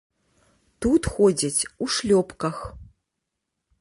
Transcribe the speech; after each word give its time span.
Тут 0.85 1.03
ходзяць 1.17 1.67
у 1.85 1.91
шлёпках. 1.97 2.57